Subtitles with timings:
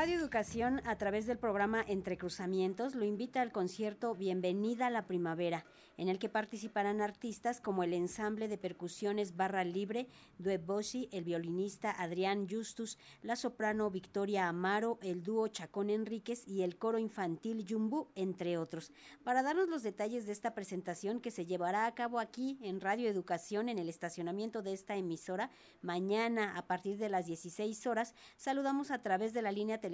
[0.00, 5.06] Radio Educación, a través del programa Entre Cruzamientos, lo invita al concierto Bienvenida a la
[5.06, 5.66] Primavera,
[5.98, 10.08] en el que participarán artistas como el ensamble de percusiones Barra Libre,
[10.38, 16.62] Due Bossi, el violinista Adrián Justus, la soprano Victoria Amaro, el dúo Chacón Enríquez y
[16.62, 18.92] el coro infantil Yumbu, entre otros.
[19.22, 23.10] Para darnos los detalles de esta presentación que se llevará a cabo aquí en Radio
[23.10, 25.50] Educación, en el estacionamiento de esta emisora,
[25.82, 29.89] mañana a partir de las 16 horas, saludamos a través de la línea telefónica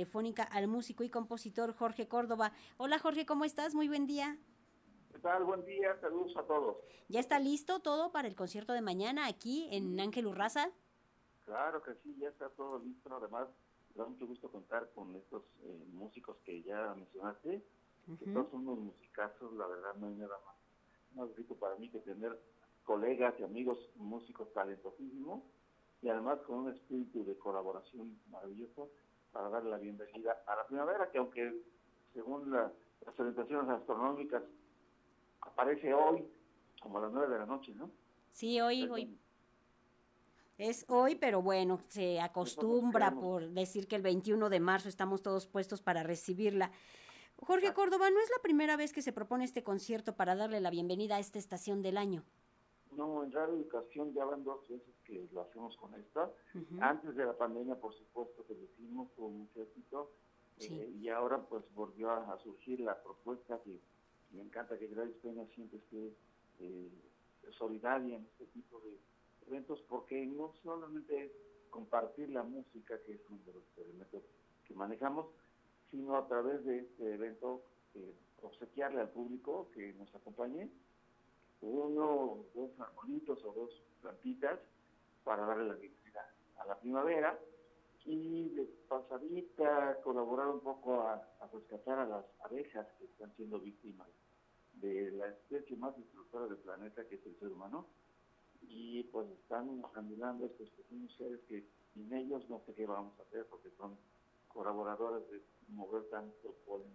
[0.50, 2.52] al músico y compositor Jorge Córdoba.
[2.76, 3.74] Hola Jorge, ¿cómo estás?
[3.74, 4.36] Muy buen día.
[5.12, 5.44] ¿Qué tal?
[5.44, 6.76] Buen día, saludos a todos.
[7.08, 10.70] ¿Ya está listo todo para el concierto de mañana aquí en Ángel Urraza?
[11.46, 13.14] Claro que sí, ya está todo listo.
[13.16, 13.48] Además,
[13.94, 17.64] me da mucho gusto contar con estos eh, músicos que ya mencionaste,
[18.18, 20.56] que todos son unos musicazos, la verdad no hay nada más,
[21.14, 22.38] más rico para mí que tener
[22.84, 25.42] colegas y amigos músicos talentosísimos
[26.02, 28.90] y además con un espíritu de colaboración maravilloso
[29.36, 31.60] para darle la bienvenida a la primavera, que aunque
[32.14, 32.72] según las
[33.18, 34.42] orientaciones astronómicas
[35.42, 36.26] aparece hoy
[36.80, 37.90] como a las nueve de la noche, ¿no?
[38.32, 39.18] Sí, hoy, hoy.
[40.56, 45.46] Es hoy, pero bueno, se acostumbra por decir que el 21 de marzo estamos todos
[45.46, 46.70] puestos para recibirla.
[47.36, 50.70] Jorge Córdoba, ¿no es la primera vez que se propone este concierto para darle la
[50.70, 52.24] bienvenida a esta estación del año?
[52.96, 56.30] No, en Radio Educación ya van dos veces que lo hacemos con esta.
[56.80, 60.10] Antes de la pandemia, por supuesto, que lo hicimos con mucho éxito.
[60.58, 63.78] Eh, y ahora pues volvió a, surgir la propuesta que
[64.32, 66.14] me encanta que Gladys Peña siempre esté
[66.60, 66.90] eh,
[67.58, 68.96] solidaria en este tipo de
[69.46, 71.32] eventos, porque no solamente es
[71.68, 74.22] compartir la música, que es uno de los elementos
[74.64, 75.26] que manejamos,
[75.90, 77.62] sino a través de este evento
[77.94, 80.70] eh, obsequiarle al público que nos acompañe
[81.60, 84.58] uno, dos arbolitos o dos plantitas
[85.24, 87.38] para darle la bienvenida a la primavera.
[88.04, 91.20] Y de pasadita colaborar un poco a,
[91.52, 94.06] rescatar a las abejas que están siendo víctimas
[94.74, 97.86] de la especie más destructora del planeta que es el ser humano.
[98.62, 103.22] Y pues están candilando estos pequeños seres que sin ellos no sé qué vamos a
[103.22, 103.96] hacer porque son
[104.48, 106.92] colaboradores de mover tanto polen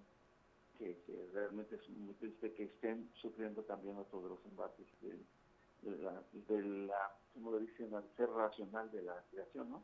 [0.82, 6.24] que, realmente es muy triste que estén sufriendo también otro de los embates de, la,
[6.48, 9.84] de la, como lo dicen, al ser racional de la creación, ¿no?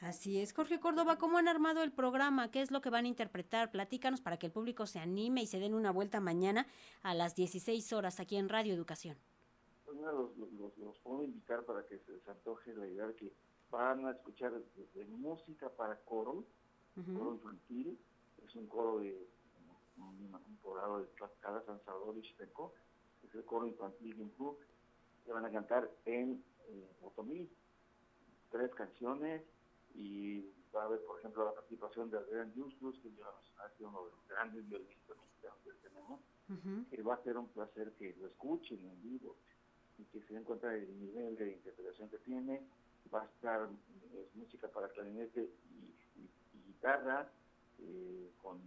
[0.00, 0.52] Así es.
[0.52, 2.52] Jorge Córdoba, ¿cómo han armado el programa?
[2.52, 3.72] ¿Qué es lo que van a interpretar?
[3.72, 6.68] Platícanos para que el público se anime y se den una vuelta mañana
[7.02, 9.16] a las 16 horas aquí en Radio Educación.
[9.84, 10.36] Pues los,
[10.78, 13.32] los, puedo invitar para que se les antoje la idea de que
[13.70, 14.52] van a escuchar
[15.08, 16.44] música para coro,
[16.94, 17.98] coro infantil,
[18.46, 19.28] es un coro de
[20.00, 22.72] un, poblado de Tlaxcala, San Salvador y Chisteco,
[23.26, 24.58] es el coro infantil Club,
[25.24, 27.48] que van a cantar en eh, Otomí
[28.50, 29.42] tres canciones
[29.94, 30.40] y
[30.74, 33.26] va a haber, por ejemplo, la participación de Adrián Justus, que ya
[33.64, 36.20] ha sido uno de los grandes violinistas mexicanos que tenemos,
[36.90, 39.36] que va a ser un placer que lo escuchen en vivo
[39.98, 42.62] y que se den cuenta del nivel de interpretación que tiene.
[43.12, 43.68] Va a estar
[44.34, 46.30] música para clarinete y,
[46.66, 47.30] guitarra,
[47.80, 48.60] eh, con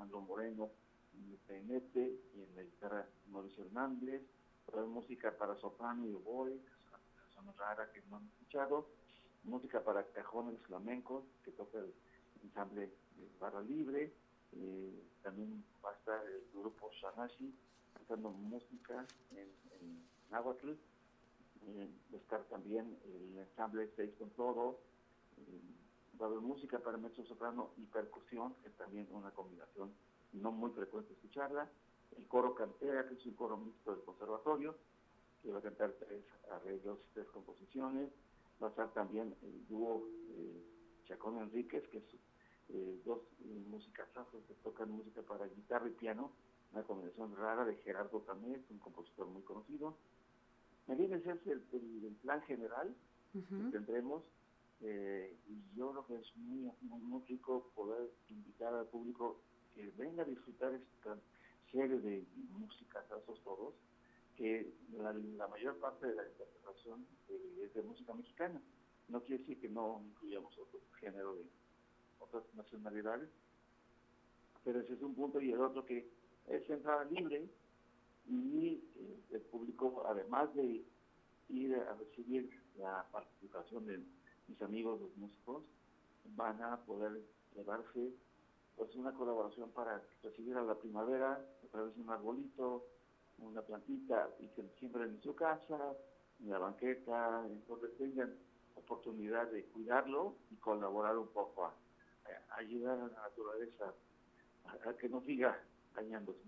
[0.00, 0.70] Alejandro Moreno
[1.14, 4.22] en el clarinete y en la guitarra Mauricio Hernández,
[4.88, 8.88] música para soprano y oboe, que es una canción rara que no han escuchado,
[9.44, 11.92] música para cajones flamencos, que toca el
[12.42, 14.14] ensamble de Barra Libre,
[14.52, 17.54] eh, también va a estar el grupo Shanashi
[17.92, 19.48] cantando música en,
[19.80, 24.80] en Nahuatl, eh, va a estar también el ensamble Seis con Todo,
[25.36, 25.60] eh,
[26.20, 29.92] va a haber música para mezzo soprano y percusión, que es también una combinación
[30.32, 31.68] no muy frecuente escucharla,
[32.16, 34.76] el coro Cantera, que es un coro mixto del conservatorio,
[35.42, 38.10] que va a cantar tres arreglos, tres composiciones,
[38.62, 40.62] va a estar también el dúo eh,
[41.06, 42.04] Chacón Enríquez, que es
[42.68, 46.30] eh, dos eh, musicazazos que tocan música para guitarra y piano,
[46.72, 49.96] una combinación rara de Gerardo Tamés, un compositor muy conocido.
[50.86, 51.60] Me viene ese es el,
[52.22, 52.94] plan general
[53.32, 54.24] que tendremos,
[54.82, 59.40] eh, y yo creo que es muy, muy, rico poder invitar al público
[59.74, 61.18] que venga a disfrutar esta
[61.70, 63.74] serie de musicazazos todos,
[64.36, 68.60] que la, mayor parte de la interpretación eh, es de música mexicana.
[69.08, 71.44] No quiere decir que no incluyamos otro género de
[72.18, 73.28] otras nacionalidades,
[74.64, 76.08] pero ese es un punto y el otro que
[76.46, 77.48] es entrada libre
[78.26, 80.84] y eh, el público, además de
[81.50, 84.00] ir a recibir la participación de
[84.50, 85.62] mis amigos los músicos,
[86.36, 87.22] van a poder
[87.54, 88.12] llevarse
[88.76, 92.84] pues una colaboración para recibir a la primavera a través de un arbolito,
[93.38, 95.78] una plantita y que siembren en su casa,
[96.40, 98.34] en la banqueta, en donde tengan
[98.74, 101.74] oportunidad de cuidarlo y colaborar un poco a,
[102.56, 103.92] ayudar a la naturaleza
[104.64, 105.58] a, que no siga
[105.94, 106.40] dañándose.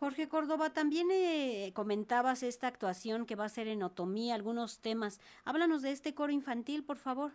[0.00, 5.20] Jorge Córdoba, también eh, comentabas esta actuación que va a ser en Otomí, algunos temas.
[5.44, 7.32] Háblanos de este coro infantil, por favor.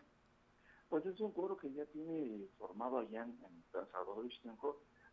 [0.89, 3.37] Pues es un coro que ya tiene formado allá en,
[3.71, 4.25] San Salvador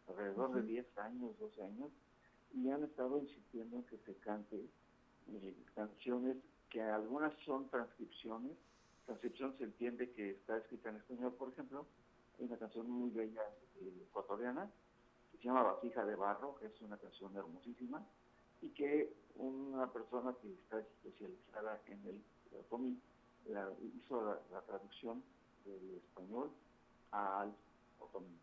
[0.08, 1.90] alrededor de 10 años, 12 años,
[2.54, 4.64] y han estado insistiendo en que se cante
[5.28, 6.38] eh, canciones
[6.70, 8.52] que algunas son transcripciones.
[9.04, 11.86] Transcripción se entiende que está escrita en español, por ejemplo,
[12.38, 13.42] hay una canción muy bella
[13.82, 14.70] eh, ecuatoriana
[15.42, 18.06] se llama Vasija de Barro, que es una canción hermosísima,
[18.60, 22.22] y que una persona que está especializada en el
[22.68, 22.96] cómic
[23.96, 25.20] hizo la, traducción
[25.64, 26.50] del español
[27.10, 27.52] al
[27.98, 28.38] otomí.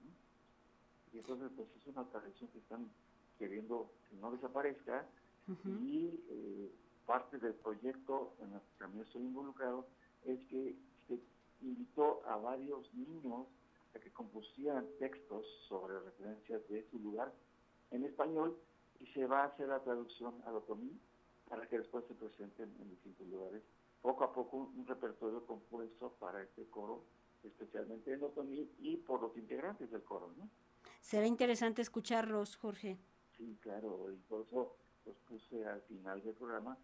[1.13, 2.89] Y entonces pues es una tradición que están
[3.37, 5.05] queriendo que no desaparezca
[5.65, 6.71] y eh,
[7.07, 9.87] parte del proyecto en el que también estoy involucrado
[10.25, 10.75] es que
[11.07, 11.19] se
[11.61, 13.47] invitó a varios niños
[13.95, 17.33] a que compusieran textos sobre referencias de su lugar
[17.91, 18.57] en español
[18.99, 20.99] y se va a hacer la traducción al otomí
[21.47, 23.63] para que después se presenten en distintos lugares.
[24.01, 27.03] Poco a poco un, repertorio compuesto para este coro,
[27.43, 30.31] especialmente en otomí y por los integrantes del coro.
[30.37, 30.49] ¿no?
[31.01, 32.97] Será interesante escucharlos, Jorge.
[33.37, 34.75] Sí, claro, y por eso
[35.05, 36.77] los puse al final del programa,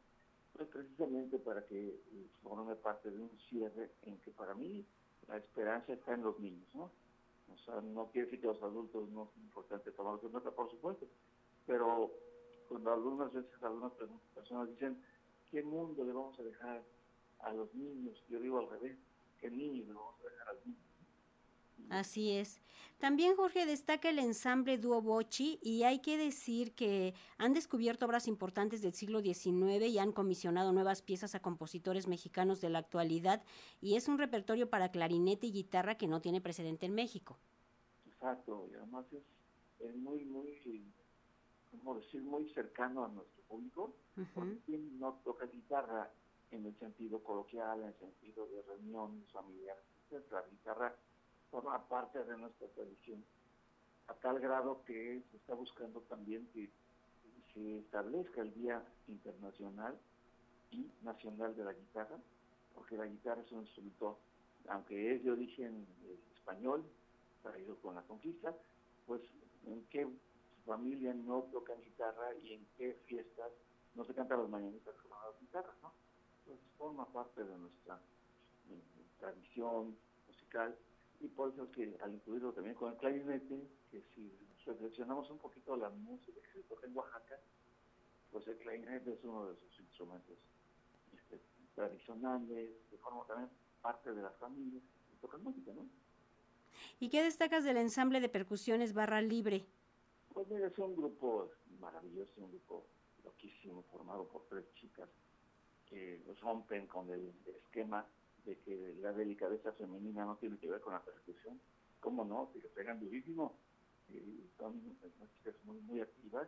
[0.53, 4.85] pues precisamente para que eh, forme parte de un cierre en que para mí
[5.27, 6.91] la esperanza está en los niños, ¿no?
[7.53, 10.69] O sea, no quiere decir que los adultos no es importante tomar en cuenta, por
[10.69, 11.07] supuesto,
[11.65, 12.11] pero
[12.67, 13.93] cuando algunas veces algunas
[14.33, 15.01] personas dicen,
[15.49, 16.83] ¿qué mundo le vamos a dejar
[17.39, 18.21] a los niños?
[18.29, 18.97] Yo digo al revés,
[19.39, 20.94] ¿qué niños le vamos a dejar a los niños?
[21.89, 22.61] Así es.
[22.99, 28.27] También Jorge destaca el ensamble Duo Bochi y hay que decir que han descubierto obras
[28.27, 33.43] importantes del siglo XIX y han comisionado nuevas piezas a compositores mexicanos de la actualidad
[33.81, 37.37] y es un repertorio para clarinete y guitarra que no tiene precedente en México.
[38.07, 40.83] Exacto, y además es, muy, muy,
[41.71, 43.93] ¿cómo decir, muy cercano a nuestro público,
[44.33, 46.09] porque no toca guitarra
[46.51, 49.83] en el sentido coloquial, en el sentido de reuniones familiares,
[50.31, 50.95] la guitarra
[51.51, 53.23] forma parte de nuestra tradición,
[54.07, 56.69] a tal grado que se está buscando también que
[57.53, 59.97] se establezca el Día Internacional
[60.71, 62.17] y Nacional de la Guitarra,
[62.73, 64.19] porque la guitarra es un instrumento,
[64.67, 66.83] aunque es de origen eh, español,
[67.41, 68.53] traído con la conquista,
[69.07, 69.21] pues
[69.65, 70.07] en qué
[70.65, 73.51] familia no tocan guitarra y en qué fiestas
[73.93, 75.93] no se cantan las mañanitas con las guitarras, ¿no?
[76.39, 77.95] Entonces forma parte de nuestra
[78.69, 78.81] eh,
[79.19, 79.95] tradición
[80.27, 80.75] musical
[81.19, 84.31] y por eso es que al incluirlo también con el clarinete, que si
[84.65, 87.39] reflexionamos un poquito la música que se toca en Oaxaca,
[88.31, 90.37] pues el clarinete es uno de sus instrumentos
[91.13, 91.39] este,
[91.73, 93.49] tradicionales, de forma también
[93.81, 95.87] parte de las familias que tocan música, ¿no?
[96.99, 99.65] ¿Y qué destacas del ensamble de percusiones Barra Libre?
[100.33, 102.85] Pues mira, es un grupo maravilloso, un grupo
[103.23, 105.09] loquísimo, formado por tres chicas
[105.85, 107.31] que rompen con el
[107.63, 108.05] esquema
[108.45, 111.59] de que la delicadeza femenina no tiene que ver con la persecución.
[111.99, 112.51] ¿Cómo no?
[112.61, 113.57] Lo pegan durísimo.
[114.09, 114.79] Y son
[115.37, 116.47] chicas muy, muy activas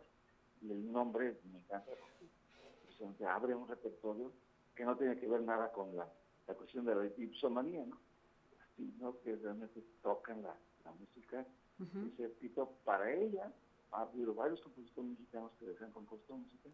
[0.62, 4.32] y el nombre me encanta porque se abre un repertorio
[4.74, 6.08] que no tiene que ver nada con la,
[6.46, 7.98] la cuestión de la dipsomanía, ¿no?
[8.76, 11.44] sino que realmente tocan la, la música
[11.80, 12.68] uh -huh.
[12.84, 13.52] para ella.
[13.90, 16.68] Ha habido varios compositores mexicanos que les han compuesto música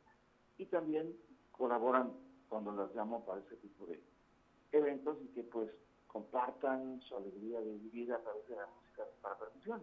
[0.59, 1.17] y también
[1.53, 2.13] colaboran
[2.49, 4.03] cuando las llamo para ese tipo de,
[4.75, 5.71] eventos y que pues
[6.07, 9.83] compartan su alegría de vivir a través de la música para percusión.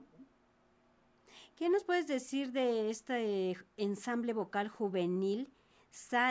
[1.58, 5.50] ¿Qué nos puedes decir de este ensamble vocal juvenil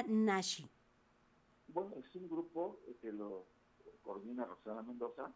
[0.08, 0.66] Nashi?
[1.68, 3.44] Bueno, es un grupo que lo
[4.02, 5.30] coordina Rosana Mendoza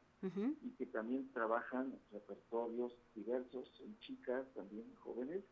[0.63, 5.45] y que también trabajan repertorios diversos en chicas, también jóvenes,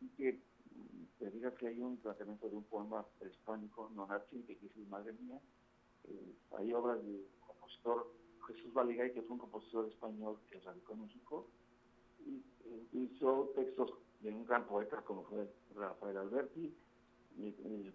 [0.00, 4.56] y que mm, te diga que hay un tratamiento de un poema hispánico, Nonachi, que
[4.56, 5.40] dice Madre mía,
[6.04, 8.12] eh, hay obras del compositor
[8.46, 11.46] Jesús Valigay, que fue un compositor español que radicó en México,
[12.24, 16.74] y eh, hizo textos de un gran poeta como fue Rafael Alberti,
[17.36, 17.52] y,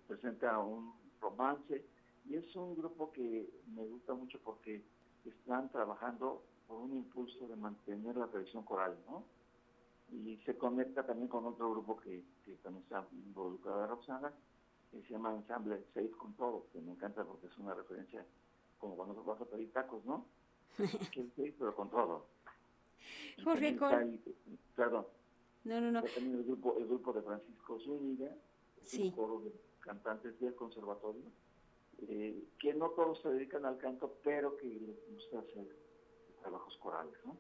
[0.07, 1.85] presenta un romance,
[2.25, 4.81] y es un grupo que me gusta mucho porque
[5.25, 9.25] están trabajando por un impulso de mantener la tradición coral, ¿no?
[10.11, 14.31] Y se conecta también con otro grupo que, que también está involucrado, Roxana,
[14.93, 18.25] que se llama Ensamble Safe con todo, que me encanta porque es una referencia
[18.77, 20.25] como cuando vas a pedir tacos, ¿no?
[21.11, 22.27] que safe, pero con todo.
[23.43, 24.19] Jorge, con...
[24.75, 25.07] Perdón.
[25.63, 26.03] No, no, no.
[26.03, 28.35] También el grupo, el grupo de Francisco Zúñiga,
[28.83, 29.03] sí.
[29.03, 31.23] un coro de cantantes del conservatorio,
[32.07, 35.67] eh, que no todos se dedican al canto, pero que les gusta hacer
[36.41, 37.37] trabajos corales, ¿no?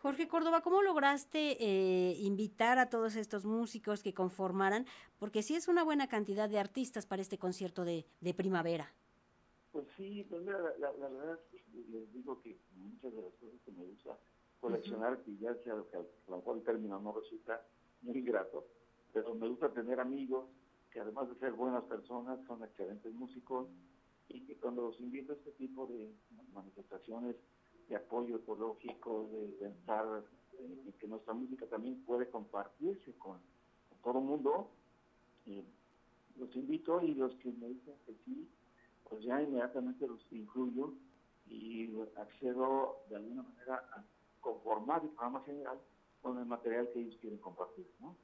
[0.00, 4.86] Jorge Córdoba, ¿cómo lograste eh, invitar a todos estos músicos que conformaran?
[5.18, 8.90] Porque sí es una buena cantidad de artistas para este concierto de, primavera.
[9.72, 11.38] Pues sí, pues mira, la, verdad
[11.90, 14.18] les digo que muchas de las cosas que me gusta
[14.58, 17.62] coleccionar, que ya sea que a lo mejor el término no resulta
[18.00, 18.64] muy grato,
[19.12, 20.46] pero me gusta tener amigos
[20.90, 23.68] que además de ser buenas personas, son excelentes músicos
[24.28, 26.10] y que cuando los invito a este tipo de
[26.54, 27.36] manifestaciones
[27.90, 30.22] de apoyo ecológico, de pensar
[30.58, 33.38] eh, que nuestra música también puede compartirse con,
[34.02, 34.70] todo el mundo,
[35.46, 35.64] eh,
[36.38, 38.48] los invito y los que me dicen que sí,
[39.08, 40.94] pues ya inmediatamente los incluyo
[41.46, 44.04] y accedo de alguna manera a
[44.40, 45.78] conformar el programa general
[46.22, 48.16] con el material que ellos quieren compartir, ¿no?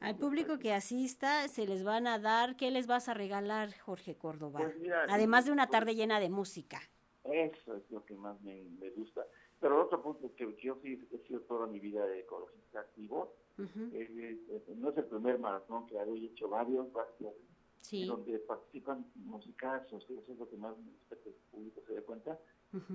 [0.00, 4.16] Al público que asista se les van a dar, ¿qué les vas a regalar, Jorge
[4.16, 4.60] Córdoba?
[4.60, 4.76] Pues
[5.08, 6.80] Además de una pues tarde llena de música.
[7.32, 8.62] Eso es lo que más me,
[8.96, 9.26] gusta.
[9.60, 13.34] Pero otro punto que yo sí he sido toda mi vida de ecologista activo.
[13.56, 16.88] no es el primer maratón que hago, he hecho varios,
[18.06, 22.02] donde participan musicazos, eso es lo que más me gusta que el público se dé
[22.02, 22.38] cuenta,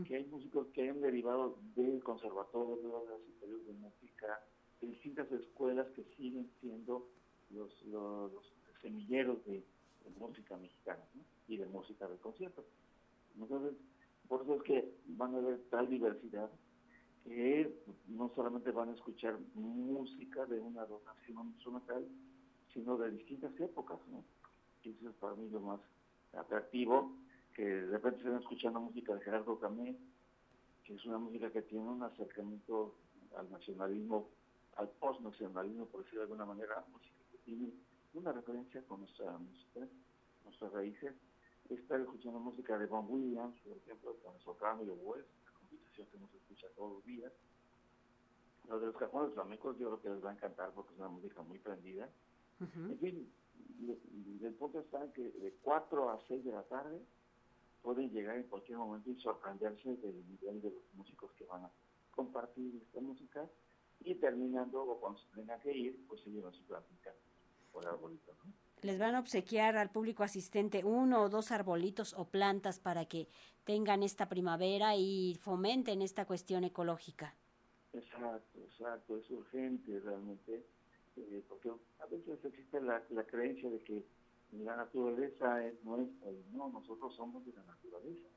[0.08, 4.40] que hay músicos que han derivado del conservatorio, de las superiores de música,
[4.80, 7.10] de distintas escuelas que siguen siendo
[7.50, 7.74] los,
[8.82, 9.64] semilleros de,
[10.20, 11.02] música mexicana
[11.48, 12.66] y de música de concierto.
[13.40, 13.74] Entonces,
[14.28, 16.50] por eso es que van a ver tal diversidad
[17.24, 17.74] que
[18.08, 22.06] no solamente van a escuchar música de una donación instrumental,
[22.74, 24.24] sino de distintas épocas, ¿no?
[24.84, 25.80] Y eso es para mí lo más
[26.34, 27.16] atractivo,
[27.54, 29.96] que de repente estén escuchando música de Gerardo Camé,
[30.84, 32.96] que es una música que tiene un acercamiento
[33.38, 34.28] al nacionalismo,
[34.76, 37.72] al post-nacionalismo, por decirlo de alguna manera, música que tiene
[38.14, 39.88] una referencia con nuestra música,
[40.44, 41.14] nuestras raíces,
[41.70, 45.52] estar escuchando música de Von Williams, por ejemplo, con el soprano y el West, la
[45.52, 47.32] composición que nos escucha todos los días.
[48.70, 51.10] Los de los cajones flamencos yo creo que les va a encantar porque es una
[51.10, 52.10] música muy prendida.
[52.60, 53.34] En fin,
[54.42, 57.02] el punto está que de 4 a 6 de la tarde
[57.82, 61.72] pueden llegar en cualquier momento y sorprenderse del nivel de los músicos que van a
[62.16, 63.50] compartir esta música
[64.00, 67.14] y terminando o cuando se tenga que ir, pues se llevan su plática
[67.72, 68.63] por arbolito, ¿no?
[68.84, 73.28] Les van a obsequiar al público asistente uno o dos arbolitos o plantas para que
[73.64, 77.34] tengan esta primavera y fomenten esta cuestión ecológica.
[77.94, 80.66] Exacto, exacto, es urgente realmente,
[81.16, 84.04] eh, porque a veces existe la, creencia de que
[84.52, 88.28] la naturaleza es nuestra y no, nosotros somos de la naturaleza.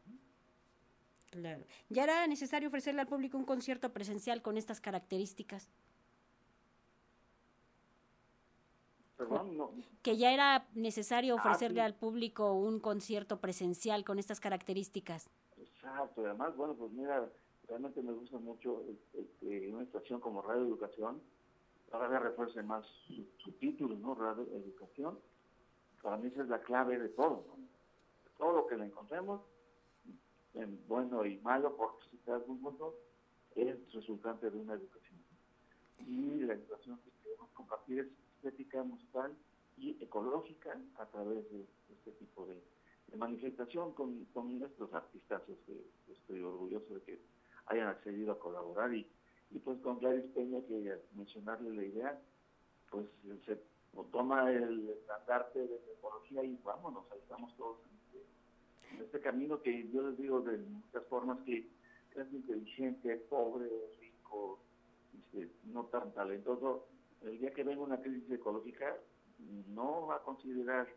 [1.30, 1.64] Claro.
[1.88, 5.68] ¿Ya era necesario ofrecerle al público un concierto presencial con estas características?
[10.02, 15.28] Que ya era necesario ah, ofrecerle al público un concierto presencial con estas características.
[15.58, 17.28] Exacto, además, bueno, pues mira,
[17.68, 21.20] realmente me gusta mucho este, una estación como Radio Educación,
[21.92, 24.14] ahora refuerce más su, título, ¿no?
[24.14, 25.18] Radio Educación.
[26.02, 27.44] Para mí esa es la clave de todo,
[28.38, 29.40] Todo lo que le encontremos,
[30.54, 32.94] en bueno y malo, por citar algún punto,
[33.54, 35.18] es resultante de una educación.
[36.06, 38.06] Y la educación que queremos compartir es
[38.36, 39.34] estética musical
[39.76, 42.60] y ecológica a través de este tipo de,
[43.16, 45.42] manifestación con, con nuestros artistas.
[45.66, 47.20] Que estoy orgulloso de que
[47.66, 49.06] hayan accedido a colaborar y,
[49.50, 52.20] y pues con Gladys Peña, que mencionarle la idea,
[52.90, 53.06] pues
[53.46, 53.58] se
[54.12, 59.62] toma el estandarte de la ecología y vámonos, ahí estamos todos en este, este camino
[59.62, 61.66] que yo les digo de muchas formas que
[62.14, 63.68] es inteligente, pobre,
[64.00, 64.58] rico,
[65.18, 66.86] este, no tan talentoso,
[67.22, 68.96] el día que venga una crisis ecológica,
[69.38, 70.88] no va a considerar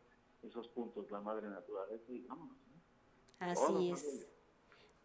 [0.43, 2.58] esos puntos la madre naturaleza y vámonos.
[3.39, 4.27] Así es.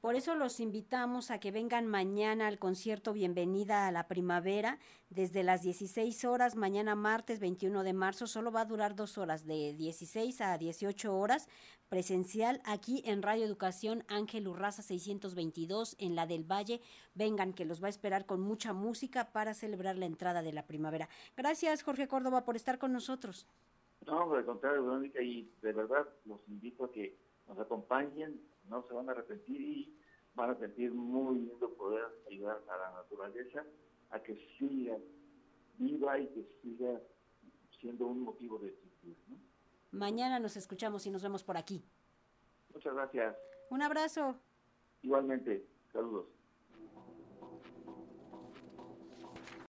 [0.05, 5.43] Por eso los invitamos a que vengan mañana al concierto Bienvenida a la Primavera desde
[5.43, 9.73] las 16 horas, mañana martes 21 de marzo, solo va a durar dos horas, de
[9.73, 11.49] 16 a 18 horas,
[11.89, 16.83] presencial aquí en Radio Educación Ángel Urraza 622 en la del Valle.
[17.15, 20.67] Vengan que los va a esperar con mucha música para celebrar la entrada de la
[20.67, 21.09] primavera.
[21.35, 23.49] Gracias Jorge Córdoba por estar con nosotros.
[24.05, 27.17] No, al contrario, Verónica, y de verdad los invito a que
[27.49, 29.99] nos acompañen no se van a arrepentir y
[30.35, 33.65] van a sentir muy lindo poder ayudar a la naturaleza
[34.11, 34.97] a que siga
[35.79, 37.01] viva y que siga
[37.81, 39.17] siendo un motivo de existir.
[39.91, 41.85] Mañana nos escuchamos y nos vemos por aquí.
[42.73, 43.37] Muchas gracias.
[43.71, 44.37] Un abrazo.
[45.03, 46.34] Igualmente, saludos.